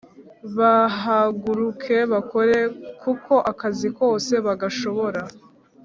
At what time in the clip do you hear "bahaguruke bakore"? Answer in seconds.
0.57-2.57